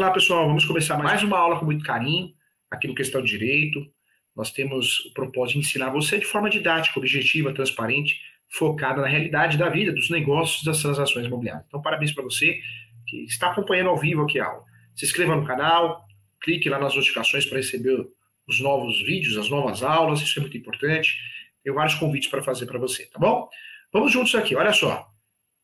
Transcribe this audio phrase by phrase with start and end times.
[0.00, 0.46] lá, pessoal.
[0.46, 2.32] Vamos começar mais uma aula com muito carinho
[2.70, 3.86] aqui no Questão de Direito.
[4.34, 8.18] Nós temos o propósito de ensinar você de forma didática, objetiva, transparente,
[8.48, 11.66] focada na realidade da vida, dos negócios, das transações imobiliárias.
[11.66, 12.58] Então, parabéns para você
[13.06, 14.64] que está acompanhando ao vivo aqui a aula.
[14.96, 16.02] Se inscreva no canal,
[16.40, 18.06] clique lá nas notificações para receber
[18.48, 21.14] os novos vídeos, as novas aulas, isso é muito importante.
[21.62, 23.50] Tenho vários convites para fazer para você, tá bom?
[23.92, 25.06] Vamos juntos aqui, olha só.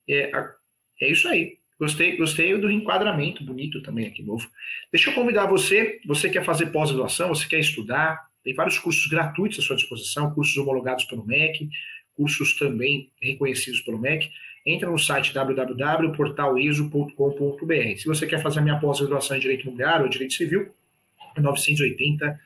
[0.06, 0.30] É,
[1.00, 1.58] é isso aí.
[1.78, 4.50] Gostei, gostei do enquadramento bonito também aqui novo.
[4.90, 9.58] Deixa eu convidar você, você quer fazer pós-graduação, você quer estudar, tem vários cursos gratuitos
[9.58, 11.68] à sua disposição, cursos homologados pelo MEC,
[12.14, 14.30] cursos também reconhecidos pelo MEC.
[14.64, 17.98] Entra no site www.portaleso.com.br.
[17.98, 20.74] Se você quer fazer a minha pós-graduação em Direito Imobiliário ou Direito Civil,
[21.36, 22.45] é 980 e 80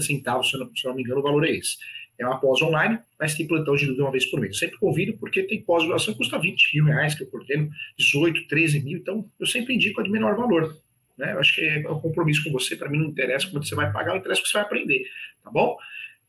[0.00, 1.76] centavos, se eu, não, se eu não me engano, o valor é esse.
[2.18, 4.58] É uma pós online, mas tem plantão de dúvida uma vez por mês.
[4.58, 8.80] Sempre convido, porque tem pós-graduação que custa 20 mil reais, que eu coordeno 18, 13
[8.80, 10.76] mil, então eu sempre indico a de menor valor.
[11.16, 11.32] Né?
[11.32, 13.90] Eu acho que é um compromisso com você, para mim não interessa como você vai
[13.92, 15.04] pagar, interessa o que você vai aprender,
[15.42, 15.76] tá bom?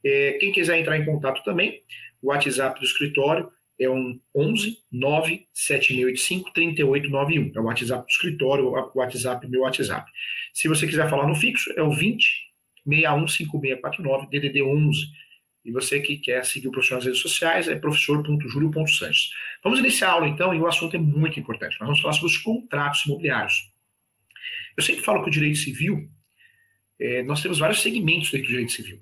[0.03, 1.81] É, quem quiser entrar em contato também,
[2.22, 7.52] o WhatsApp do escritório é um 11 9 7685 3891.
[7.56, 10.09] É o WhatsApp do escritório, o WhatsApp meu WhatsApp.
[10.53, 12.53] Se você quiser falar no fixo, é o 20
[12.86, 15.08] 615649 DDD 11.
[15.66, 19.30] E você que quer seguir o professor nas redes sociais é professor.julio.sanches.
[19.64, 21.78] Vamos iniciar a aula então, e o assunto é muito importante.
[21.80, 23.72] Nós vamos falar sobre os contratos imobiliários.
[24.75, 26.09] Eu sempre falo que o direito civil,
[27.00, 29.02] é, nós temos vários segmentos dentro do direito civil.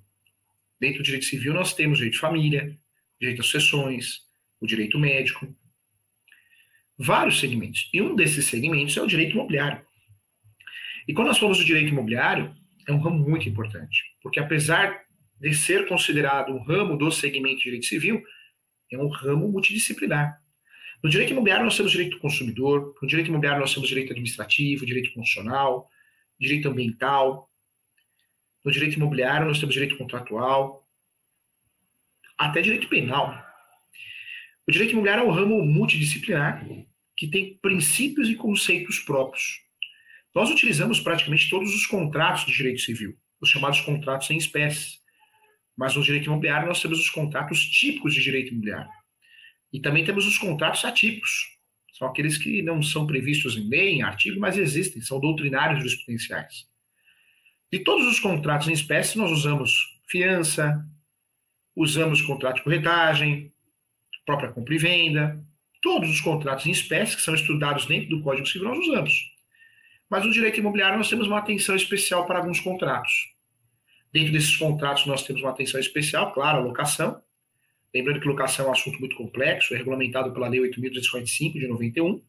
[0.80, 2.78] Dentro do direito civil, nós temos direito de família,
[3.20, 4.22] direito às sucessões,
[4.60, 5.48] o direito médico,
[6.98, 7.90] vários segmentos.
[7.92, 9.84] E um desses segmentos é o direito imobiliário.
[11.08, 12.56] E quando nós falamos do direito imobiliário,
[12.88, 15.06] é um ramo muito importante, porque apesar
[15.40, 18.24] de ser considerado um ramo do segmento de direito civil,
[18.92, 20.40] é um ramo multidisciplinar.
[21.04, 24.86] No direito imobiliário nós temos direito do consumidor, no direito imobiliário nós temos direito administrativo,
[24.86, 25.90] direito constitucional,
[26.40, 27.50] direito ambiental.
[28.64, 30.88] No direito imobiliário nós temos direito contratual,
[32.38, 33.36] até direito penal.
[34.68, 36.64] O direito imobiliário é um ramo multidisciplinar
[37.18, 39.60] que tem princípios e conceitos próprios.
[40.34, 45.00] Nós utilizamos praticamente todos os contratos de direito civil, os chamados contratos em espécie.
[45.76, 48.92] Mas no direito imobiliário nós temos os contratos típicos de direito imobiliário.
[49.74, 51.58] E também temos os contratos atípicos.
[51.94, 56.68] São aqueles que não são previstos em lei, em artigo, mas existem, são doutrinários jurisprudenciais.
[57.72, 60.86] De todos os contratos em espécie, nós usamos fiança,
[61.76, 63.52] usamos contrato de corretagem,
[64.26, 65.44] própria compra e venda,
[65.82, 69.31] todos os contratos em espécie que são estudados dentro do Código Civil nós usamos.
[70.12, 73.34] Mas no direito imobiliário nós temos uma atenção especial para alguns contratos.
[74.12, 77.24] Dentro desses contratos, nós temos uma atenção especial, claro, a locação.
[77.96, 82.22] Lembrando que locação é um assunto muito complexo, é regulamentado pela Lei 8.245 de 91.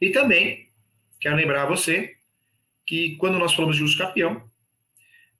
[0.00, 0.68] E também,
[1.20, 2.14] quero lembrar a você
[2.86, 4.48] que quando nós falamos de uso capião,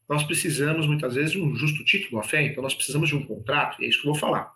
[0.09, 3.25] nós precisamos muitas vezes de um justo título à fé, então nós precisamos de um
[3.25, 4.53] contrato, e é isso que eu vou falar.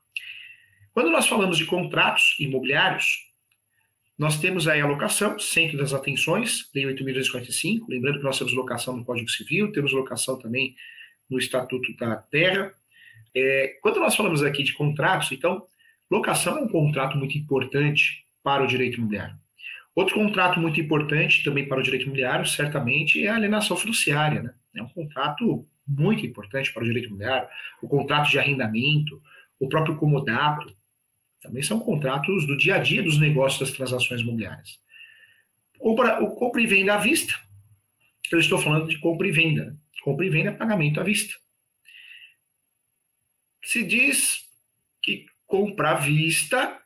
[0.92, 3.31] Quando nós falamos de contratos imobiliários,
[4.22, 8.96] nós temos aí a locação, centro das atenções, Lei 8.245, lembrando que nós temos locação
[8.96, 10.76] no Código Civil, temos locação também
[11.28, 12.72] no Estatuto da Terra.
[13.34, 15.66] É, quando nós falamos aqui de contratos, então,
[16.08, 19.34] locação é um contrato muito importante para o direito imobiliário.
[19.92, 24.40] Outro contrato muito importante também para o direito imobiliário, certamente, é a alienação fiduciária.
[24.40, 24.54] Né?
[24.76, 27.48] É um contrato muito importante para o direito imobiliário,
[27.82, 29.20] o contrato de arrendamento,
[29.58, 30.72] o próprio comodato,
[31.42, 34.78] também são contratos do dia a dia dos negócios das transações imobiliárias.
[35.78, 37.34] Compra, o compra e venda à vista.
[38.30, 39.76] Eu estou falando de compra e venda.
[40.04, 41.34] Compra e venda é pagamento à vista.
[43.64, 44.44] Se diz
[45.02, 46.80] que compra à vista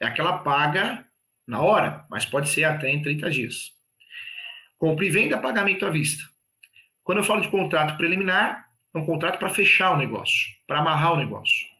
[0.00, 1.06] é aquela paga
[1.46, 3.72] na hora, mas pode ser até em 30 dias.
[4.76, 6.24] Compra e venda é pagamento à vista.
[7.04, 11.12] Quando eu falo de contrato preliminar, é um contrato para fechar o negócio, para amarrar
[11.12, 11.75] o negócio.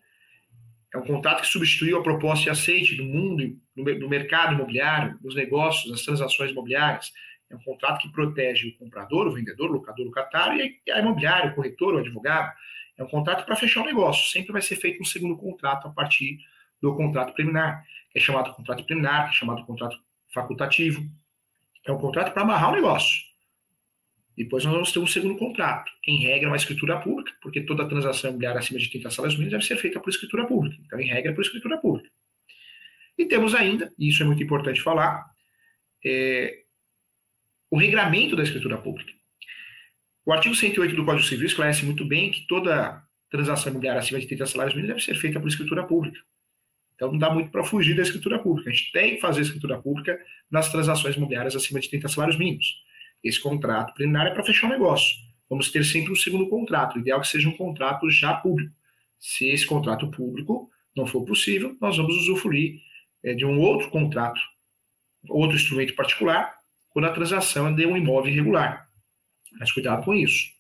[0.97, 5.35] É um contrato que substituiu a proposta e aceite do mundo, do mercado imobiliário, dos
[5.35, 7.13] negócios, das transações imobiliárias.
[7.51, 10.99] É um contrato que protege o comprador, o vendedor, o locador, o locatário e a
[11.01, 12.51] imobiliária, o corretor, o advogado.
[12.97, 14.31] É um contrato para fechar o negócio.
[14.31, 16.39] Sempre vai ser feito um segundo contrato a partir
[16.81, 19.99] do contrato preliminar, que é chamado contrato preliminar, que é chamado contrato
[20.33, 21.03] facultativo.
[21.85, 23.21] É um contrato para amarrar o negócio.
[24.37, 28.29] Depois nós vamos ter um segundo contrato, em regra, uma escritura pública, porque toda transação
[28.31, 30.77] imobiliária acima de 30 salários mínimos deve ser feita por escritura pública.
[30.85, 32.11] Então, em regra, por escritura pública.
[33.17, 35.25] E temos ainda, e isso é muito importante falar,
[36.05, 36.65] é,
[37.71, 39.13] o regramento da escritura pública.
[40.25, 44.27] O artigo 108 do Código Civil esclarece muito bem que toda transação imobiliária acima de
[44.27, 46.21] 30 salários mínimos deve ser feita por escritura pública.
[46.95, 48.71] Então não dá muito para fugir da escritura pública.
[48.71, 50.19] A gente tem que fazer escritura pública
[50.51, 52.67] nas transações imobiliárias acima de 30 salários mínimos.
[53.23, 55.17] Esse contrato preliminar é para fechar o negócio.
[55.49, 56.97] Vamos ter sempre um segundo contrato.
[56.97, 58.75] O ideal é que seja um contrato já público.
[59.19, 62.81] Se esse contrato público não for possível, nós vamos usufruir
[63.23, 64.41] é, de um outro contrato,
[65.29, 66.55] outro instrumento particular,
[66.91, 68.89] quando a transação é de um imóvel irregular.
[69.59, 70.51] Mas cuidado com isso.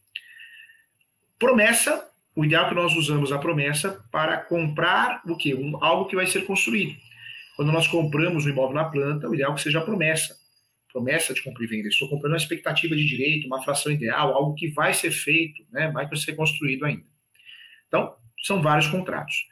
[1.38, 5.55] Promessa, o ideal é que nós usamos a promessa para comprar o quê?
[5.55, 6.97] Um, algo que vai ser construído.
[7.56, 10.37] Quando nós compramos um imóvel na planta, o ideal é que seja a promessa.
[10.96, 11.88] Promessa de compra e venda.
[11.88, 15.90] Estou comprando uma expectativa de direito, uma fração ideal, algo que vai ser feito, né?
[15.90, 17.04] vai ser construído ainda.
[17.87, 19.46] Então, são vários contratos.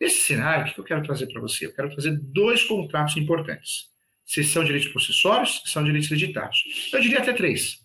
[0.00, 1.66] Nesse cenário, o que eu quero trazer para você?
[1.66, 3.92] Eu quero trazer dois contratos importantes.
[4.24, 6.64] Sessão de direitos possessórios, sessão de direitos hereditários.
[6.92, 7.78] Eu diria até três.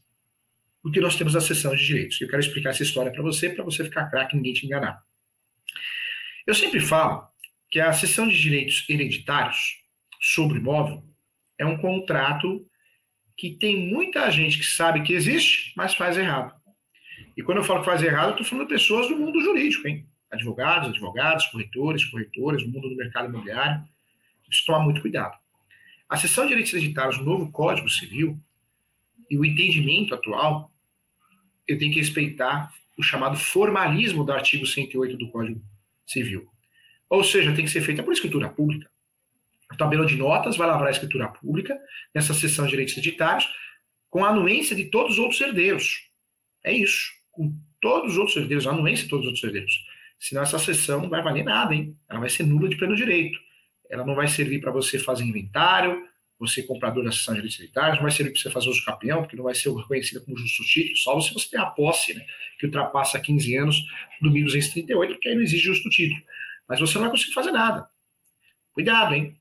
[0.82, 2.20] Porque nós temos a sessão de direitos.
[2.20, 5.04] Eu quero explicar essa história para você, para você ficar craque e ninguém te enganar.
[6.48, 7.28] Eu sempre falo
[7.70, 9.84] que a sessão de direitos hereditários
[10.20, 11.04] sobre imóvel
[11.60, 12.68] é um contrato
[13.38, 16.54] que tem muita gente que sabe que existe, mas faz errado.
[17.36, 19.88] E quando eu falo que faz errado, eu estou falando de pessoas do mundo jurídico,
[19.88, 20.06] hein?
[20.34, 23.84] advogados, advogadas, corretores, corretoras, o mundo do mercado imobiliário.
[24.50, 25.38] Isso tomar muito cuidado.
[26.10, 28.40] A seção de direitos hereditários do novo Código Civil
[29.30, 30.72] e o entendimento atual,
[31.68, 35.62] eu tenho que respeitar o chamado formalismo do artigo 108 do Código
[36.06, 36.48] Civil.
[37.10, 38.90] Ou seja, tem que ser feita por escritura pública.
[39.78, 41.78] Tabela de notas vai lavrar a escritura pública
[42.14, 43.48] nessa seção de direitos hereditários
[44.10, 46.10] com a anuência de todos os outros herdeiros.
[46.64, 47.12] É isso.
[47.32, 49.84] Com todos os outros herdeiros, a anuência de todos os outros herdeiros.
[50.20, 51.98] Senão essa sessão não vai valer nada, hein?
[52.10, 53.38] Ela vai ser nula de pleno direito.
[53.90, 56.08] Ela não vai servir para você fazer inventário,
[56.40, 59.22] você comprador da sessão de direitos hereditários, não vai servir para você fazer uso capião,
[59.22, 62.26] porque não vai ser reconhecida como justo título, salvo se você tem a posse, né,
[62.60, 63.84] que ultrapassa 15 anos
[64.22, 66.22] do 1238, porque aí não existe justo título.
[66.68, 67.88] Mas você não vai conseguir fazer nada.
[68.74, 69.38] Cuidado, hein?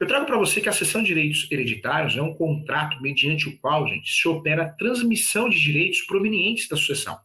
[0.00, 3.58] Eu trago para você que a sessão de direitos hereditários é um contrato mediante o
[3.58, 7.18] qual, gente, se opera a transmissão de direitos provenientes da sucessão.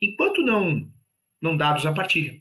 [0.00, 0.90] Enquanto não
[1.40, 2.40] não dados à partilha,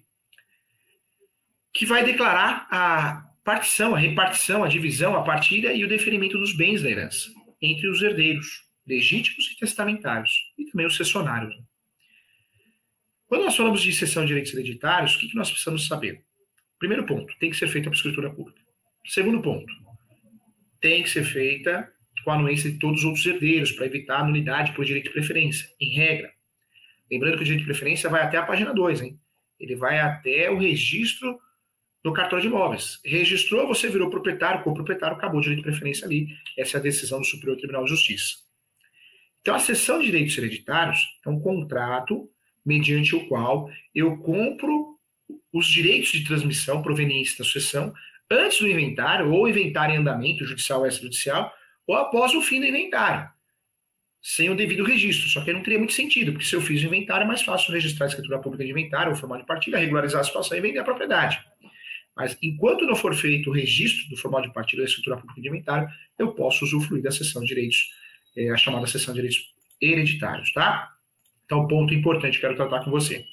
[1.73, 6.55] que vai declarar a partição, a repartição, a divisão, a partilha e o deferimento dos
[6.55, 7.29] bens da herança
[7.61, 11.53] entre os herdeiros, legítimos e testamentários, e também os cessionários.
[13.27, 16.23] Quando nós falamos de cessão de direitos hereditários, o que nós precisamos saber?
[16.79, 18.64] Primeiro ponto, tem que ser feita por escritura pública.
[19.07, 19.71] Segundo ponto,
[20.81, 21.91] tem que ser feita
[22.23, 25.11] com a anuência de todos os outros herdeiros, para evitar a nulidade por direito de
[25.11, 26.33] preferência, em regra.
[27.09, 29.19] Lembrando que o direito de preferência vai até a página 2, hein?
[29.59, 31.39] Ele vai até o registro
[32.03, 32.99] do cartório de imóveis.
[33.05, 36.27] Registrou, você virou proprietário, coproprietário, acabou o direito de preferência ali.
[36.57, 38.37] Essa é a decisão do Superior Tribunal de Justiça.
[39.41, 42.27] Então, a cessão de direitos hereditários é um contrato
[42.65, 44.97] mediante o qual eu compro
[45.53, 47.93] os direitos de transmissão provenientes da sucessão
[48.29, 51.53] antes do inventário, ou inventário em andamento, judicial ou extrajudicial,
[51.87, 53.29] ou após o fim do inventário
[54.27, 55.29] sem o devido registro.
[55.29, 57.71] Só que não teria muito sentido, porque se eu fiz o inventário, é mais fácil
[57.71, 60.79] registrar a escritura pública de inventário, ou formal de partilha, regularizar a situação e vender
[60.79, 61.39] a propriedade.
[62.17, 65.47] Mas enquanto não for feito o registro do formal de partilha da escritura pública de
[65.47, 65.87] inventário,
[66.17, 67.91] eu posso usufruir da sessão de direitos,
[68.35, 69.45] é, a chamada sessão de direitos
[69.79, 70.91] hereditários, tá?
[71.45, 73.23] Então, ponto importante que quero tratar com você.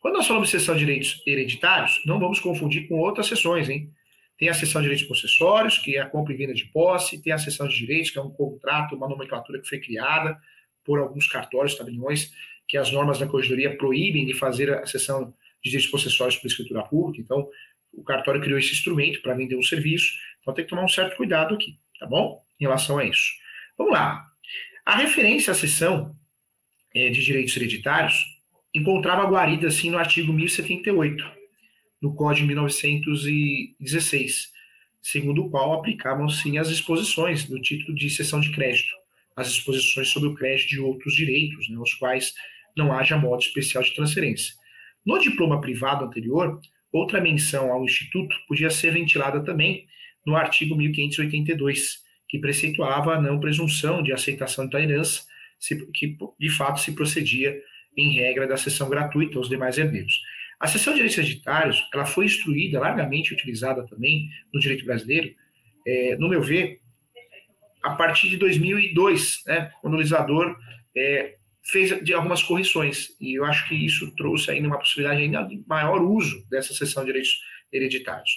[0.00, 3.92] Quando nós falamos de sessão de direitos hereditários, não vamos confundir com outras sessões, hein?
[4.42, 7.32] Tem a seção de direitos possessórios, que é a compra e venda de posse, tem
[7.32, 10.36] a seção de direitos, que é um contrato, uma nomenclatura que foi criada
[10.84, 12.32] por alguns cartórios, tabeliões,
[12.66, 15.32] que as normas da corregedoria proíbem de fazer a seção
[15.62, 17.22] de direitos possessórios por escritura pública.
[17.22, 17.48] Então,
[17.92, 20.12] o cartório criou esse instrumento para vender um serviço.
[20.40, 22.42] Então, tem que tomar um certo cuidado aqui, tá bom?
[22.58, 23.30] Em relação a isso.
[23.78, 24.26] Vamos lá.
[24.84, 26.16] A referência à seção
[26.92, 28.16] é, de direitos hereditários
[28.74, 31.41] encontrava guarida, assim, no artigo 1078
[32.02, 34.52] no Código de 1916,
[35.00, 38.92] segundo o qual aplicavam-se as disposições do título de cessão de crédito,
[39.36, 42.34] as disposições sobre o crédito de outros direitos, né, os quais
[42.76, 44.54] não haja modo especial de transferência.
[45.06, 46.60] No diploma privado anterior,
[46.92, 49.86] outra menção ao Instituto podia ser ventilada também
[50.26, 55.22] no artigo 1582, que preceituava a não presunção de aceitação da herança,
[55.94, 57.60] que de fato se procedia
[57.96, 60.20] em regra da cessão gratuita aos demais herdeiros.
[60.62, 65.34] A seção de direitos hereditários ela foi instruída, largamente utilizada também no direito brasileiro,
[65.84, 66.78] é, no meu ver,
[67.82, 70.56] a partir de 2002, né, quando o legislador
[70.96, 73.08] é, fez de algumas correções.
[73.20, 77.02] E eu acho que isso trouxe ainda uma possibilidade ainda de maior uso dessa seção
[77.02, 77.40] de direitos
[77.72, 78.30] hereditários.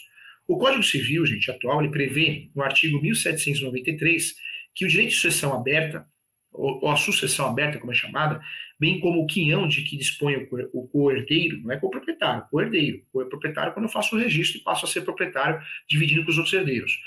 [0.47, 4.33] O Código Civil, gente, atual, ele prevê, no artigo 1793,
[4.73, 6.07] que o direito de sucessão aberta,
[6.57, 8.41] ou, a sucessão aberta, como é chamada,
[8.79, 13.01] bem como o quinhão de que dispõe o co-herdeiro, não é co-proprietário, co-herdeiro.
[13.11, 16.53] Co-proprietário quando eu faço o registro e passo a ser proprietário, dividindo com os outros
[16.53, 16.99] herdeiros.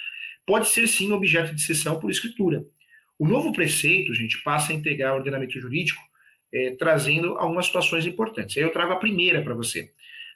[0.47, 2.64] Pode ser, sim, objeto de cessão por escritura.
[3.19, 6.00] O novo preceito, gente, passa a integrar o ordenamento jurídico,
[6.52, 8.57] é, trazendo algumas situações importantes.
[8.57, 9.90] Aí eu trago a primeira para você.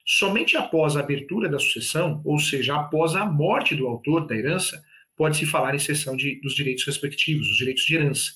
[0.04, 4.84] Somente após a abertura da sucessão, ou seja, após a morte do autor da herança,
[5.16, 8.32] pode-se falar em cessão de, dos direitos respectivos, os direitos de herança.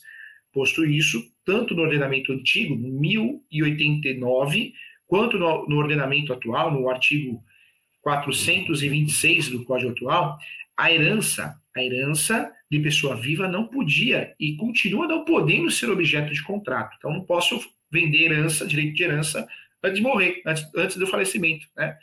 [0.56, 4.72] Posto isso, tanto no ordenamento antigo, no 1089,
[5.06, 7.44] quanto no, no ordenamento atual, no artigo
[8.00, 10.38] 426 do Código atual,
[10.75, 16.32] a herança, a herança de pessoa viva não podia e continua não podendo ser objeto
[16.32, 16.96] de contrato.
[16.96, 17.60] Então, não posso
[17.92, 19.46] vender herança, direito de herança,
[19.84, 21.66] antes de morrer, antes, antes do falecimento.
[21.76, 21.98] Né?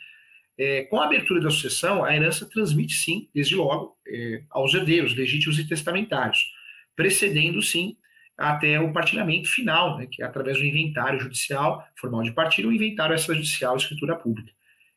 [0.56, 5.12] É, com a abertura da sucessão, a herança transmite, sim, desde logo, é, aos herdeiros
[5.12, 6.52] legítimos e testamentários,
[6.94, 7.96] precedendo, sim,
[8.36, 12.72] até o partilhamento final, né, que é através do inventário judicial, formal de partilha, o
[12.72, 14.50] inventário extrajudicial, escritura pública.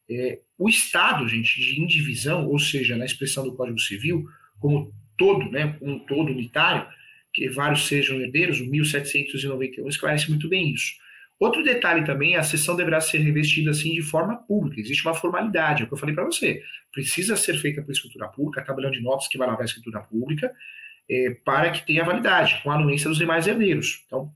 [0.09, 4.25] É, o Estado, gente, de indivisão, ou seja, na expressão do Código Civil,
[4.59, 6.87] como todo, né, um todo unitário,
[7.33, 10.93] que vários sejam herdeiros, o 1791 esclarece muito bem isso.
[11.39, 14.81] Outro detalhe também, a sessão deverá ser revestida assim de forma pública.
[14.81, 16.63] Existe uma formalidade, é o que eu falei para você.
[16.91, 20.51] Precisa ser feita por escritura pública, tabelão de notas que vai lavar a escritura pública,
[21.09, 24.03] é, para que tenha validade, com a anuência dos demais herdeiros.
[24.05, 24.31] Então,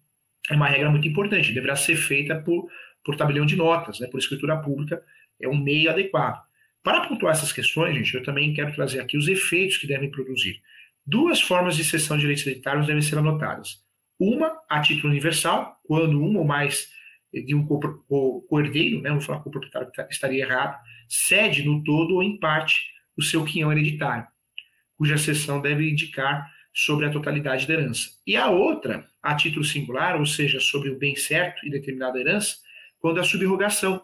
[0.50, 2.68] é uma regra muito importante, deverá ser feita por,
[3.04, 5.04] por tabelião de notas, né, por escritura pública,
[5.40, 6.42] é um meio adequado.
[6.84, 10.62] Para pontuar essas questões, gente, eu também quero trazer aqui os efeitos que devem produzir.
[11.06, 13.84] Duas formas de cessão de direitos hereditários devem ser anotadas.
[14.20, 16.90] Uma, a título universal, quando um ou mais
[17.34, 22.38] de um co-herdeiro, né, vamos falar co-proprietário que estaria errado, cede no todo ou em
[22.38, 24.28] parte o seu quinhão hereditário,
[24.98, 28.10] cuja cessão deve indicar sobre a totalidade da herança.
[28.26, 32.58] E a outra, a título singular, ou seja, sobre o bem certo e determinada herança,
[33.00, 34.02] quando a subrogação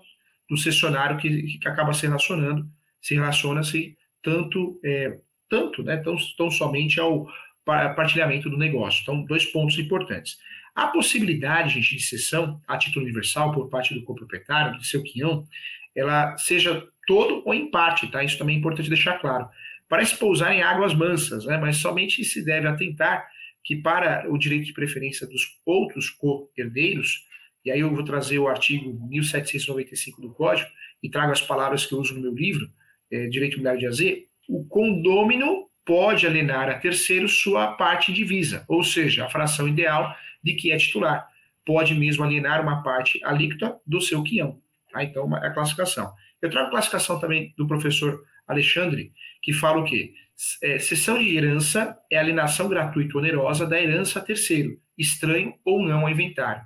[0.49, 2.67] do cessionário que, que acaba se relacionando,
[3.01, 5.19] se relaciona-se tanto, é,
[5.49, 7.27] tanto, né, tão, tão somente ao
[7.65, 9.01] partilhamento do negócio.
[9.01, 10.37] Então, dois pontos importantes.
[10.73, 15.45] A possibilidade, gente, de cessão a título universal por parte do coproprietário, do seu quinhão,
[15.95, 18.23] ela seja todo ou em parte, tá?
[18.23, 19.49] Isso também é importante deixar claro.
[19.89, 21.57] Parece pousar em águas mansas, né?
[21.57, 23.27] Mas somente se deve atentar
[23.63, 27.25] que para o direito de preferência dos outros co-herdeiros,
[27.65, 30.69] e aí eu vou trazer o artigo 1795 do Código
[31.03, 32.69] e trago as palavras que eu uso no meu livro,
[33.11, 38.83] é, Direito Imobiliário de AZ, o condômino pode alienar a terceiro sua parte divisa, ou
[38.83, 41.27] seja, a fração ideal de que é titular.
[41.65, 44.61] Pode mesmo alienar uma parte alíquota do seu quião.
[44.91, 45.03] Tá?
[45.03, 46.13] Então, a classificação.
[46.41, 49.11] Eu trago a classificação também do professor Alexandre,
[49.41, 50.13] que fala o quê?
[50.61, 56.01] É, sessão de herança é alienação gratuita onerosa da herança a terceiro, estranho ou não
[56.01, 56.61] ao inventário.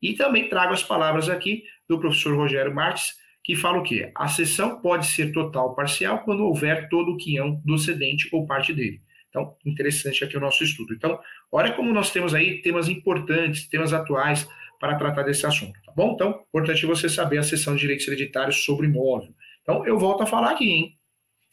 [0.00, 4.10] E também trago as palavras aqui do professor Rogério Marques, que fala o quê?
[4.14, 8.46] A cessão pode ser total ou parcial quando houver todo o quinhão do cedente ou
[8.46, 9.00] parte dele.
[9.28, 10.92] Então, interessante aqui o nosso estudo.
[10.92, 11.18] Então,
[11.50, 14.46] olha como nós temos aí temas importantes, temas atuais
[14.78, 16.12] para tratar desse assunto, tá bom?
[16.14, 19.34] Então, importante você saber a seção de direitos hereditários sobre imóvel.
[19.62, 20.98] Então, eu volto a falar aqui, hein?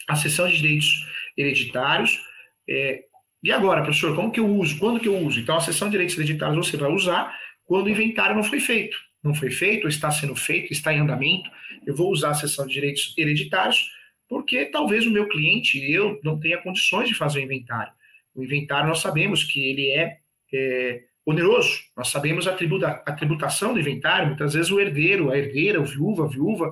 [0.10, 2.20] A seção de direitos hereditários.
[2.68, 3.04] É...
[3.42, 4.78] E agora, professor, como que eu uso?
[4.78, 5.40] Quando que eu uso?
[5.40, 8.98] Então, a seção de direitos hereditários você vai usar quando o inventário não foi feito
[9.24, 11.50] não foi feito, está sendo feito, está em andamento,
[11.86, 13.92] eu vou usar a seção de direitos hereditários,
[14.28, 17.92] porque talvez o meu cliente, eu, não tenha condições de fazer o inventário.
[18.34, 20.18] O inventário nós sabemos que ele é,
[20.54, 25.38] é oneroso, nós sabemos a, tributa, a, tributação do inventário, muitas vezes o herdeiro, a
[25.38, 26.72] herdeira, o viúva, a viúva,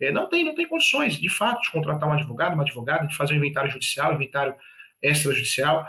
[0.00, 3.16] é, não, tem, não tem condições, de fato, de contratar um advogado, uma advogada, de
[3.16, 4.54] fazer um inventário judicial, inventário
[5.02, 5.86] extrajudicial,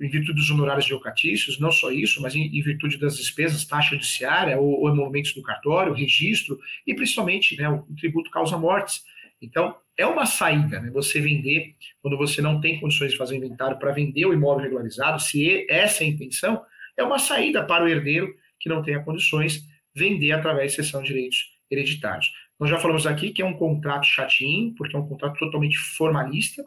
[0.00, 3.90] em virtude dos honorários locatícios, não só isso, mas em, em virtude das despesas, taxa
[3.90, 9.02] judiciária ou, ou emolumentos do cartório, registro e principalmente né, o, o tributo causa mortes.
[9.42, 10.90] Então, é uma saída, né?
[10.90, 15.20] Você vender, quando você não tem condições de fazer inventário para vender o imóvel regularizado,
[15.20, 16.62] se essa é a intenção,
[16.96, 21.08] é uma saída para o herdeiro que não tenha condições vender através de cessão de
[21.08, 22.32] direitos hereditários.
[22.58, 26.64] Nós já falamos aqui que é um contrato chatinho, porque é um contrato totalmente formalista.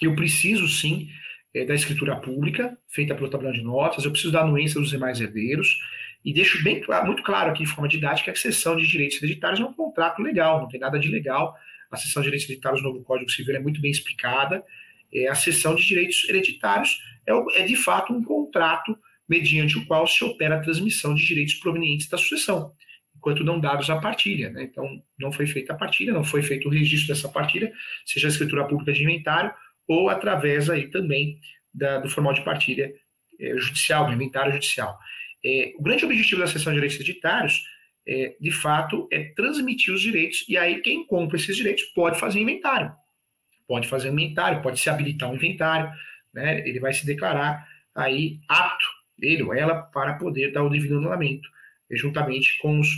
[0.00, 1.08] Eu preciso sim
[1.54, 5.20] é, da escritura pública, feita pelo tabelão de notas, eu preciso da anuência dos demais
[5.20, 5.78] herdeiros,
[6.24, 9.20] e deixo bem claro, muito claro aqui, em forma didática, que a cessão de direitos
[9.22, 11.54] hereditários é um contrato legal, não tem nada de legal.
[11.90, 14.64] A cessão de direitos hereditários no novo Código Civil é muito bem explicada.
[15.12, 18.96] É, a cessão de direitos hereditários é, é, de fato, um contrato
[19.28, 22.72] mediante o qual se opera a transmissão de direitos provenientes da sucessão,
[23.22, 24.50] enquanto não dados à partilha.
[24.50, 24.64] Né?
[24.64, 27.72] Então, não foi feita a partilha, não foi feito o registro dessa partilha,
[28.04, 29.54] seja a escritura pública de inventário,
[29.86, 31.38] ou através aí também
[31.72, 32.92] da, do formal de partilha
[33.38, 34.98] é, judicial, do inventário judicial.
[35.44, 37.62] É, o grande objetivo da sessão de direitos hereditários,
[38.06, 42.40] é, de fato, é transmitir os direitos, e aí quem compra esses direitos pode fazer
[42.40, 42.92] inventário.
[43.68, 45.92] Pode fazer inventário, pode se habilitar um inventário,
[46.34, 46.68] né?
[46.68, 47.64] ele vai se declarar
[47.94, 48.84] aí apto,
[49.20, 51.48] ele ou ela, para poder dar o devido anulamento,
[51.92, 52.88] juntamente com os,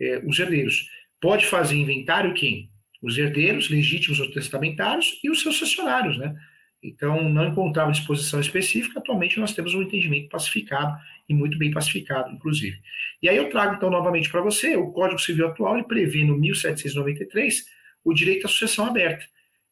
[0.00, 0.88] é, os herdeiros.
[1.20, 2.70] Pode fazer inventário quem?
[3.02, 6.34] Os herdeiros legítimos ou testamentários e os seus cessionários, né?
[6.82, 10.94] Então, não encontrava disposição específica, atualmente nós temos um entendimento pacificado
[11.26, 12.78] e muito bem pacificado, inclusive.
[13.22, 16.36] E aí eu trago, então, novamente para você, o Código Civil atual ele prevê no
[16.36, 17.64] 1793
[18.04, 19.24] o direito à sucessão aberta,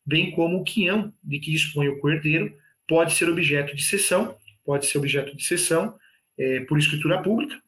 [0.07, 2.57] bem como o quinhão de que dispõe o coerdeiro
[2.89, 5.95] pode ser objeto de cessão, pode ser objeto de cessão
[6.39, 7.61] é, por escritura pública,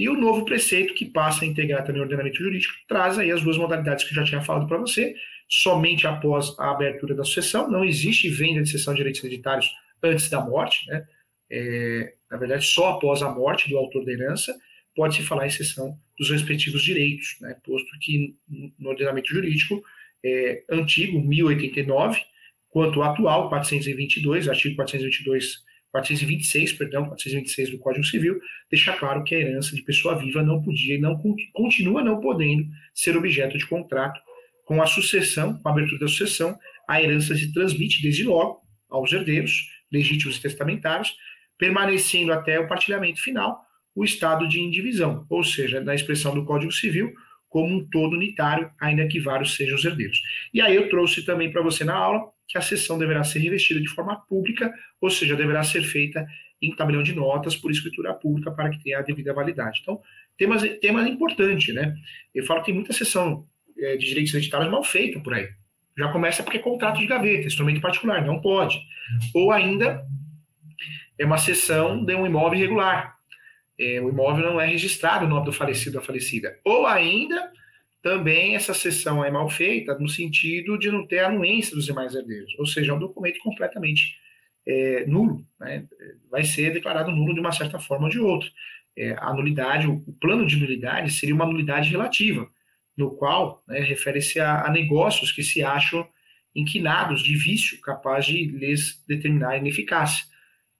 [0.00, 3.42] e o novo preceito, que passa a integrar também o ordenamento jurídico, traz aí as
[3.42, 5.14] duas modalidades que eu já tinha falado para você,
[5.46, 9.68] somente após a abertura da sucessão, não existe venda de cessão de direitos hereditários
[10.02, 11.06] antes da morte, né?
[11.50, 14.56] É, na verdade, só após a morte do autor da herança
[14.96, 17.56] pode-se falar em cessão dos respectivos direitos, né?
[17.62, 18.36] posto que
[18.78, 19.82] no ordenamento jurídico
[20.24, 22.20] é, antigo, 1089,
[22.70, 29.38] quanto atual, 422, artigo 422 426, perdão, 426 do Código Civil, deixa claro que a
[29.38, 31.18] herança de pessoa viva não podia e não
[31.52, 34.20] continua não podendo ser objeto de contrato.
[34.64, 36.56] Com a sucessão, com a abertura da sucessão,
[36.88, 41.16] a herança se transmite desde logo aos herdeiros, legítimos e testamentários,
[41.58, 43.60] permanecendo até o partilhamento final
[43.94, 47.12] o estado de indivisão, ou seja, na expressão do Código Civil,
[47.48, 50.22] como um todo unitário, ainda que vários sejam os herdeiros.
[50.54, 53.80] E aí eu trouxe também para você na aula que a sessão deverá ser revestida
[53.80, 56.26] de forma pública, ou seja, deverá ser feita
[56.60, 59.78] em tabelião de notas por escritura pública para que tenha a devida validade.
[59.80, 60.00] Então,
[60.36, 61.94] temas importante, né?
[62.34, 63.46] Eu falo que tem muita sessão
[63.78, 65.48] é, de direitos hereditários mal feita por aí.
[65.96, 68.80] Já começa porque é contrato de gaveta, instrumento particular, não pode.
[69.32, 70.04] Ou ainda
[71.16, 73.16] é uma sessão de um imóvel irregular.
[73.78, 76.58] É, o imóvel não é registrado no nome do falecido ou da falecida.
[76.64, 77.52] Ou ainda
[78.02, 82.54] também essa sessão é mal feita no sentido de não ter anuência dos demais herdeiros,
[82.58, 84.16] ou seja, é um documento completamente
[84.66, 85.86] é, nulo, né?
[86.30, 88.48] vai ser declarado nulo de uma certa forma ou de outra.
[88.96, 92.48] É, a nulidade, o, plano de nulidade seria uma nulidade relativa,
[92.96, 96.06] no qual né, refere-se a, a, negócios que se acham
[96.54, 100.24] inquinados de vício capaz de lhes determinar ineficácia.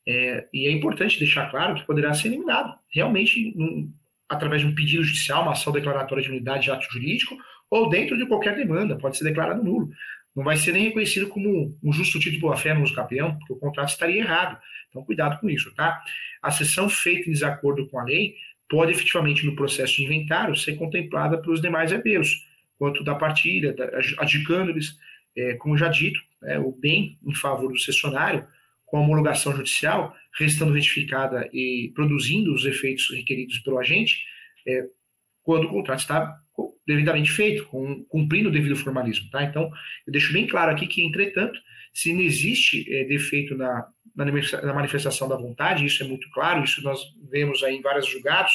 [0.07, 3.93] É, e é importante deixar claro que poderá ser eliminado realmente num,
[4.31, 7.37] através de um pedido judicial, uma ação declaratória de unidade de ato jurídico,
[7.69, 9.91] ou dentro de qualquer demanda, pode ser declarado nulo.
[10.35, 13.53] Não vai ser nem reconhecido como um justo título de boa-fé no uso campeão, porque
[13.53, 14.57] o contrato estaria errado.
[14.89, 16.01] Então, cuidado com isso, tá?
[16.41, 18.37] A sessão feita em desacordo com a lei
[18.69, 22.47] pode efetivamente, no processo de inventário, ser contemplada pelos demais herdeiros,
[22.79, 23.75] quanto da partilha,
[24.19, 24.97] adjudicando-lhes,
[25.37, 28.47] é, como já dito, é, o bem em favor do cessionário,
[28.91, 34.25] com a homologação judicial, restando retificada e produzindo os efeitos requeridos pelo agente,
[34.67, 34.85] é,
[35.45, 36.37] quando o contrato está
[36.85, 39.31] devidamente feito, com, cumprindo o devido formalismo.
[39.31, 39.45] Tá?
[39.45, 39.71] Então,
[40.07, 41.59] eu deixo bem claro aqui que, entretanto,
[41.95, 46.83] se não existe é, defeito na, na manifestação da vontade, isso é muito claro, isso
[46.83, 47.01] nós
[47.31, 48.53] vemos aí em vários julgados,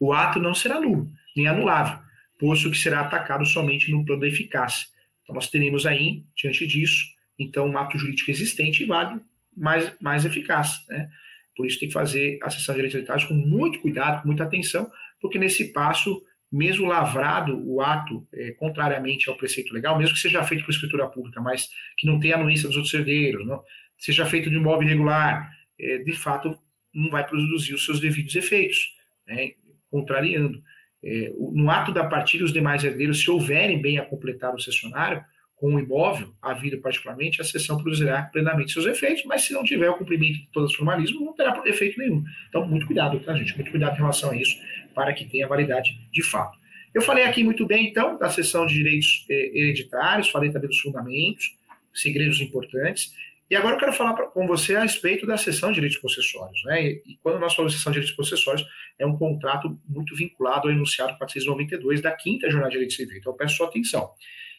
[0.00, 1.98] o ato não será nulo, nem anulável,
[2.38, 4.86] posto que será atacado somente no plano da eficácia.
[5.22, 9.22] Então, nós teremos aí, diante disso, então, um ato jurídico existente e válido,
[9.56, 10.84] mais, mais eficaz.
[10.88, 11.08] Né?
[11.56, 14.44] Por isso tem que fazer a sessão de direitos hereditários com muito cuidado, com muita
[14.44, 20.20] atenção, porque nesse passo, mesmo lavrado o ato é, contrariamente ao preceito legal, mesmo que
[20.20, 23.62] seja feito por escritura pública, mas que não tenha anuência dos outros herdeiros, não,
[23.96, 26.58] seja feito de imóvel irregular, é, de fato
[26.94, 28.94] não vai produzir os seus devidos efeitos,
[29.26, 29.52] né?
[29.90, 30.62] contrariando.
[31.02, 35.24] É, no ato da partilha, os demais herdeiros, se houverem bem a completar o cessionário,
[35.58, 39.64] com o imóvel, a vida particularmente, a sessão produzirá plenamente seus efeitos, mas se não
[39.64, 42.24] tiver o cumprimento de todos os formalismos, não terá efeito nenhum.
[42.48, 43.54] Então, muito cuidado, tá, gente?
[43.56, 44.56] Muito cuidado em relação a isso,
[44.94, 46.56] para que tenha validade de fato.
[46.94, 50.78] Eu falei aqui muito bem, então, da sessão de direitos eh, hereditários, falei também dos
[50.78, 51.56] fundamentos,
[51.92, 53.12] segredos importantes,
[53.50, 56.62] e agora eu quero falar com você a respeito da sessão de direitos possessórios.
[56.64, 56.84] Né?
[56.84, 58.64] E, e, quando nós falamos de sessão de direitos possessórios,
[58.98, 63.16] é um contrato muito vinculado ao enunciado 492 da quinta jornada de direito civil.
[63.16, 64.12] Então, eu peço sua atenção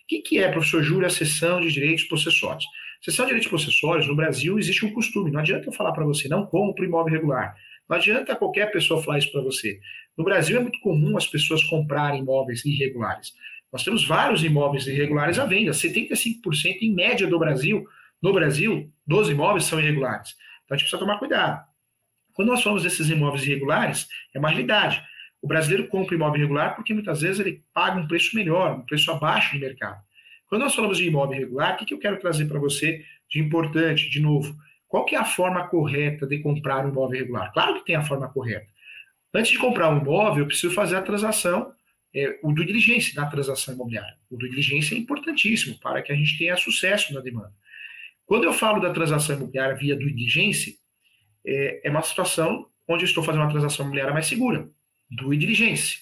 [0.10, 2.65] que, que é, professor Júlio, a cessão de direitos possessórios?
[3.00, 5.32] Cessão de direitos possessórios, no Brasil, existe um costume.
[5.32, 7.56] Não adianta eu falar para você, não compre imóvel regular.
[7.88, 9.80] Não adianta qualquer pessoa falar isso para você.
[10.17, 13.34] No Brasil é muito comum as pessoas comprarem imóveis irregulares.
[13.72, 15.72] Nós temos vários imóveis irregulares à venda.
[15.72, 17.86] 75% em média do Brasil,
[18.22, 20.36] no Brasil, dos imóveis são irregulares.
[20.65, 21.63] Então a gente precisa tomar cuidado.
[22.34, 25.02] Quando nós falamos desses imóveis irregulares, é uma realidade.
[25.41, 29.10] O brasileiro compra imóvel irregular porque muitas vezes ele paga um preço melhor, um preço
[29.12, 30.02] abaixo do mercado.
[30.47, 34.10] Quando nós falamos de imóvel irregular, o que, eu quero trazer para você de importante,
[34.10, 34.56] de novo?
[34.88, 37.54] Qual que é a forma correta de comprar um imóvel irregular?
[37.54, 38.67] Claro que tem a forma correta.
[39.34, 41.71] Antes de comprar um imóvel, eu preciso fazer a transação,
[42.13, 44.17] é, o do diligência da transação imobiliária.
[44.30, 47.54] O do diligência é importantíssimo para que a gente tenha sucesso na demanda.
[48.25, 50.73] Quando eu falo da transação imobiliária via do diligência,
[51.45, 54.67] é, é uma situação onde eu estou fazendo uma transação imobiliária mais segura,
[55.10, 56.00] do diligência.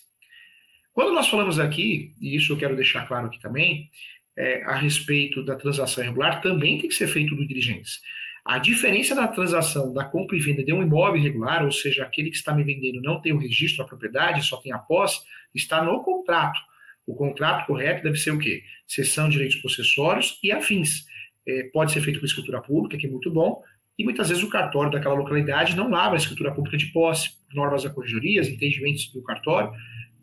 [0.93, 3.89] Quando nós falamos aqui, e isso eu quero deixar claro aqui também,
[4.35, 8.01] é, a respeito da transação irregular, também tem que ser feito do diligência.
[8.43, 12.29] A diferença da transação da compra e venda de um imóvel irregular, ou seja, aquele
[12.29, 15.19] que está me vendendo não tem o registro da propriedade, só tem a posse,
[15.53, 16.59] está no contrato.
[17.05, 18.63] O contrato correto deve ser o quê?
[18.87, 21.05] Cessão de direitos possessórios e afins.
[21.45, 23.61] É, pode ser feito com escritura pública, que é muito bom,
[23.97, 27.83] e muitas vezes o cartório daquela localidade não lava a escritura pública de posse, normas
[27.83, 29.71] da corregedoria, entendimentos do cartório.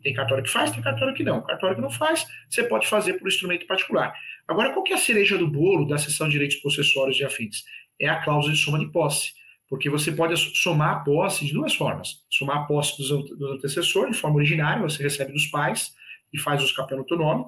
[0.01, 1.41] Tem cartório que faz, tem cartório que não.
[1.41, 4.13] Cartório que não faz, você pode fazer por instrumento particular.
[4.47, 7.63] Agora, qual que é a cereja do bolo da cessão de direitos possessórios e afins?
[7.99, 9.33] É a cláusula de soma de posse.
[9.67, 12.23] Porque você pode somar a posse de duas formas.
[12.29, 13.11] Somar a posse dos,
[13.55, 15.91] antecessores, de forma originária, você recebe dos pais
[16.31, 17.45] e faz o escapel no nome.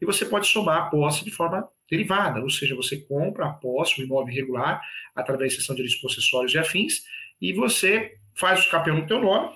[0.00, 4.00] E você pode somar a posse de forma derivada, ou seja, você compra a posse,
[4.00, 4.80] o imóvel irregular,
[5.14, 7.04] através de cessão de direitos possessórios e afins,
[7.40, 9.54] e você faz o escapel no teu nome,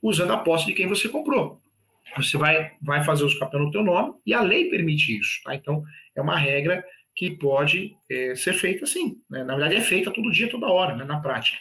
[0.00, 1.60] usando a posse de quem você comprou.
[2.16, 5.40] Você vai, vai fazer o escapel no teu nome, e a lei permite isso.
[5.44, 5.54] Tá?
[5.54, 5.82] Então,
[6.14, 6.84] é uma regra
[7.14, 9.20] que pode é, ser feita assim.
[9.30, 9.44] Né?
[9.44, 11.04] Na verdade, é feita todo dia, toda hora, né?
[11.04, 11.58] na prática.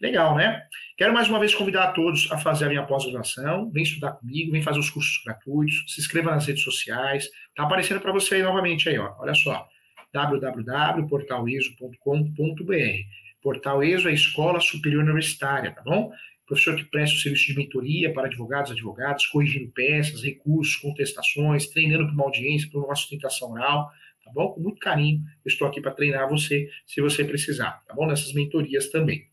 [0.00, 0.62] Legal, né?
[0.96, 3.70] Quero mais uma vez convidar a todos a fazer a pós-graduação.
[3.70, 7.28] Vem estudar comigo, vem fazer os cursos gratuitos, se inscreva nas redes sociais.
[7.54, 9.14] Tá aparecendo para você aí novamente aí, ó.
[9.18, 9.68] Olha só.
[10.10, 12.98] www.portaleso.com.br.
[13.42, 16.10] Portal ESO é a Escola Superior Universitária, tá bom?
[16.46, 22.06] Professor que presta o serviço de mentoria para advogados, advogadas, corrigindo peças, recursos, contestações, treinando
[22.06, 23.90] para uma audiência, para uma sustentação oral,
[24.24, 24.48] tá bom?
[24.48, 28.06] Com muito carinho, eu estou aqui para treinar você, se você precisar, tá bom?
[28.06, 29.29] Nessas mentorias também.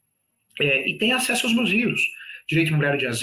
[0.62, 2.02] É, e tem acesso aos meus livros:
[2.48, 3.22] Direito Imobiliário de AZ,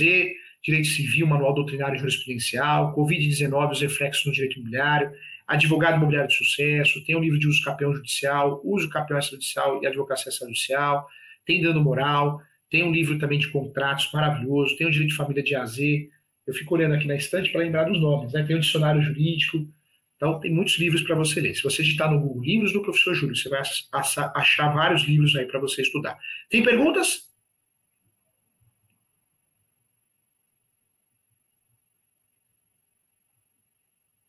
[0.63, 5.13] Direito Civil, Manual Doutrinário e Jurisprudencial, Covid-19, os reflexos no direito imobiliário,
[5.47, 9.83] Advogado Imobiliário de Sucesso, tem o um livro de uso campeão judicial, uso campeão judicial
[9.83, 11.07] e advocacia judicial,
[11.45, 15.43] tem dano moral, tem um livro também de contratos maravilhoso, tem o direito de família
[15.43, 15.79] de AZ.
[16.47, 18.43] Eu fico olhando aqui na estante para lembrar dos nomes, né?
[18.43, 19.59] Tem o dicionário jurídico.
[20.17, 21.55] Então, tem muitos livros para você ler.
[21.55, 23.63] Se você digitar no Google Livros do Professor Júlio, você vai
[24.35, 26.19] achar vários livros aí para você estudar.
[26.49, 27.29] Tem perguntas?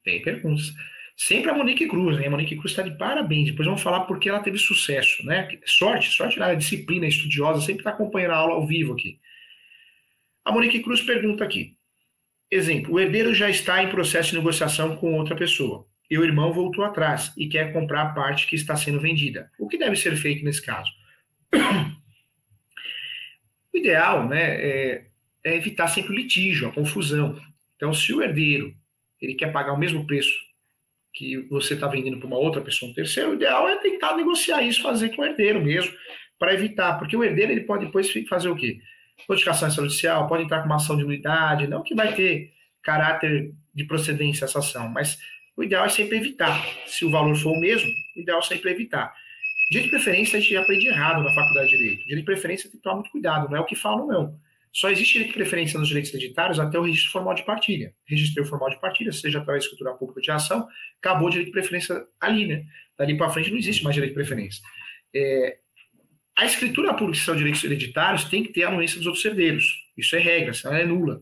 [0.03, 0.73] Tem perguntas.
[1.17, 2.27] Sempre a Monique Cruz, né?
[2.27, 3.49] A Monique Cruz está de parabéns.
[3.49, 5.47] Depois vamos falar porque ela teve sucesso, né?
[5.65, 9.19] Sorte, sorte na disciplina estudiosa, sempre está acompanhando a aula ao vivo aqui.
[10.43, 11.75] A Monique Cruz pergunta aqui.
[12.49, 16.53] Exemplo, o herdeiro já está em processo de negociação com outra pessoa e o irmão
[16.53, 19.51] voltou atrás e quer comprar a parte que está sendo vendida.
[19.57, 20.89] O que deve ser feito nesse caso?
[23.73, 25.05] O ideal né, é,
[25.43, 27.37] é evitar sempre o litígio, a confusão.
[27.75, 28.73] Então, se o herdeiro
[29.21, 30.33] ele quer pagar o mesmo preço
[31.13, 34.61] que você está vendendo para uma outra pessoa, um terceiro, o ideal é tentar negociar
[34.61, 35.93] isso, fazer com o herdeiro mesmo,
[36.39, 38.79] para evitar, porque o herdeiro ele pode depois fazer o quê?
[39.27, 43.83] Notificação extrajudicial, pode entrar com uma ação de unidade, não que vai ter caráter de
[43.85, 45.17] procedência essa ação, mas
[45.57, 46.63] o ideal é sempre evitar.
[46.85, 49.13] Se o valor for o mesmo, o ideal é sempre evitar.
[49.71, 52.03] Direito de preferência a gente aprende errado na faculdade de Direito.
[52.03, 54.39] Direito de preferência tem que tomar muito cuidado, não é o que falam, não.
[54.71, 57.95] Só existe direito de preferência nos direitos hereditários até o registro formal de partilha.
[58.05, 60.67] Registrei formal de partilha, seja através da escritura pública de ação,
[60.99, 62.65] acabou o direito de preferência ali, né?
[62.97, 64.61] Dali para frente não existe mais direito de preferência.
[65.15, 65.59] É,
[66.37, 69.85] a escritura pública, que são direitos hereditários, tem que ter a anuência dos outros herdeiros.
[69.97, 71.21] Isso é regra, senão é nula.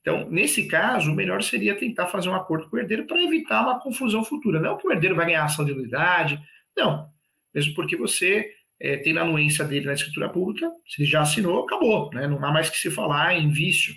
[0.00, 3.62] Então, nesse caso, o melhor seria tentar fazer um acordo com o herdeiro para evitar
[3.62, 4.60] uma confusão futura.
[4.60, 6.40] Não que o herdeiro vai ganhar ação de nulidade,
[6.76, 7.08] não.
[7.54, 11.64] Mesmo porque você é, tem na anuência dele na escritura pública, se ele já assinou,
[11.64, 12.10] acabou.
[12.12, 12.26] Né?
[12.26, 13.94] Não há mais que se falar em vício.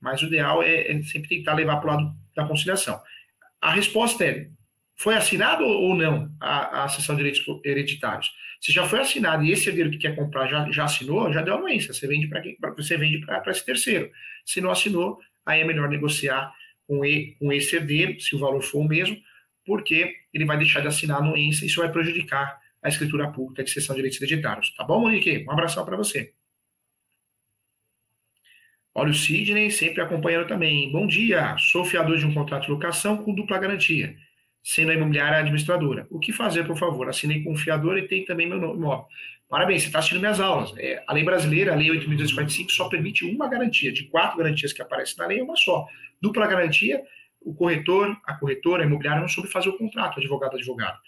[0.00, 3.00] Mas o ideal é, é sempre tentar levar para o lado da conciliação.
[3.60, 4.48] A resposta é:
[5.00, 8.30] foi assinado ou não a, a sessão de direitos hereditários?
[8.60, 11.54] Se já foi assinado e esse herdeiro que quer comprar já, já assinou, já deu
[11.54, 11.94] anuência.
[11.94, 12.54] Você vende para quem?
[12.76, 14.10] Você vende para esse terceiro.
[14.44, 16.52] Se não assinou, aí é melhor negociar
[16.86, 19.16] com, e, com esse herdeiro, se o valor for o mesmo,
[19.64, 23.64] porque ele vai deixar de assinar a anuência e isso vai prejudicar a escritura pública
[23.64, 24.74] de cessão de direitos hereditários.
[24.74, 25.46] Tá bom, Monique?
[25.48, 26.34] Um abração para você.
[28.94, 30.92] Olha o Sidney, sempre acompanhando também.
[30.92, 34.14] Bom dia, sou fiador de um contrato de locação com dupla garantia,
[34.62, 36.06] sendo a imobiliária administradora.
[36.10, 37.08] O que fazer, por favor?
[37.08, 39.06] Assinei com o fiador e tem também meu imóvel.
[39.48, 40.72] Parabéns, você está assistindo minhas aulas.
[40.78, 43.92] É, a lei brasileira, a lei 8.245, só permite uma garantia.
[43.92, 45.86] De quatro garantias que aparecem na lei, é uma só.
[46.20, 47.02] Dupla garantia,
[47.40, 50.98] o corretor, a corretora, a imobiliária não soube fazer o contrato, advogado, advogado.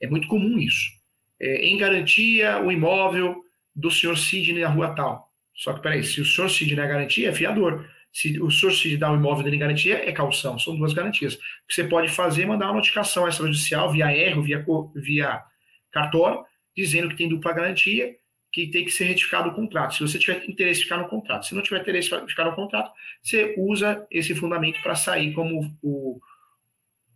[0.00, 1.02] É muito comum isso
[1.42, 3.42] é, em garantia o imóvel
[3.74, 5.28] do senhor Sidney na rua tal.
[5.54, 7.84] Só que, peraí, se o seed não é garantia, é fiador.
[8.12, 10.58] Se o source seed dá o imóvel dele em garantia, é calção.
[10.58, 11.34] São duas garantias.
[11.34, 15.42] O que você pode fazer é mandar uma notificação extrajudicial via erro, via, via
[15.90, 16.44] cartório,
[16.76, 18.14] dizendo que tem dupla garantia,
[18.52, 19.94] que tem que ser retificado o contrato.
[19.94, 21.46] Se você tiver interesse em ficar no contrato.
[21.46, 25.74] Se não tiver interesse em ficar no contrato, você usa esse fundamento para sair como
[25.82, 26.20] o,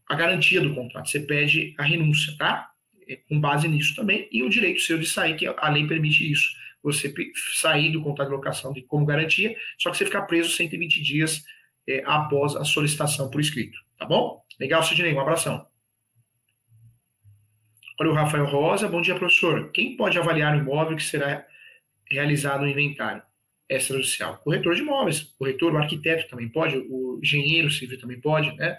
[0.09, 1.11] a garantia do contrato.
[1.11, 2.71] Você pede a renúncia, tá?
[3.07, 6.31] É, com base nisso também, e o direito seu de sair, que a lei permite
[6.31, 6.49] isso.
[6.87, 7.13] Você
[7.55, 11.45] sair do contrato de locação de, como garantia, só que você ficar preso 120 dias
[11.89, 13.77] é, após a solicitação por escrito.
[13.99, 14.41] Tá bom?
[14.61, 15.67] Legal, Sidney, um abração.
[17.99, 19.73] Olha o Rafael Rosa, bom dia, professor.
[19.73, 21.45] Quem pode avaliar o imóvel que será
[22.09, 23.23] realizado no inventário?
[23.69, 24.37] Extrajudicial.
[24.39, 28.79] Corretor de imóveis, corretor, o arquiteto também pode, o engenheiro civil também pode, né?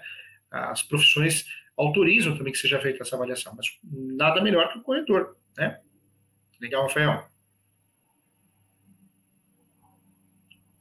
[0.50, 1.44] As profissões
[1.76, 5.78] autorizam também que seja feita essa avaliação, mas nada melhor que o corretor, né?
[6.60, 7.28] Legal, Rafael.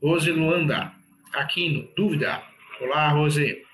[0.02, 0.94] Rose Luanda,
[1.34, 2.44] Aquino, dúvida?
[2.80, 3.66] Olá, Rose.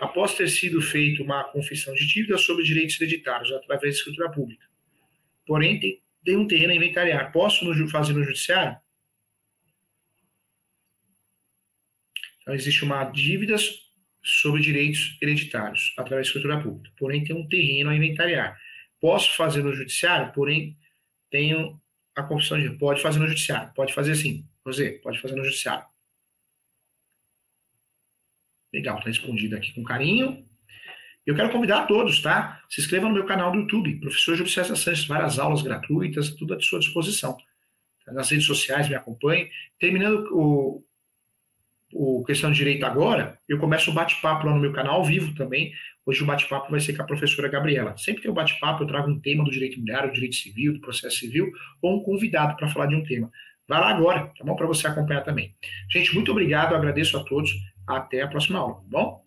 [0.00, 4.66] Após ter sido feita uma confissão de dívida sobre direitos hereditários através de escritura pública,
[5.46, 8.76] porém tem, tem um terreno a inventariar, posso no, fazer no judiciário?
[12.42, 13.54] Então, existe uma dívida
[14.24, 18.58] sobre direitos hereditários através de escritura pública, porém tem um terreno a inventariar.
[19.00, 20.76] Posso fazer no judiciário, porém
[21.30, 21.80] tenho
[22.16, 25.84] a confissão de pode fazer no judiciário, pode fazer sim, José, pode fazer no judiciário.
[28.72, 30.46] Legal, está respondido aqui com carinho.
[31.26, 32.62] Eu quero convidar a todos, tá?
[32.68, 36.54] Se inscreva no meu canal do YouTube, Professor Júlio César Sanches, várias aulas gratuitas, tudo
[36.54, 37.36] à sua disposição.
[38.06, 39.50] Nas redes sociais, me acompanhe.
[39.78, 40.84] Terminando o,
[41.92, 45.34] o Questão de Direito agora, eu começo o bate-papo lá no meu canal, ao vivo
[45.34, 45.72] também.
[46.06, 47.96] Hoje o bate-papo vai ser com a professora Gabriela.
[47.98, 50.80] Sempre tem um bate-papo, eu trago um tema do direito imobiliário, do direito civil, do
[50.80, 53.30] processo civil, ou um convidado para falar de um tema.
[53.70, 54.56] Vai lá agora, tá bom?
[54.56, 55.54] Para você acompanhar também.
[55.88, 57.52] Gente, muito obrigado, agradeço a todos.
[57.86, 59.22] Até a próxima aula, tá bom?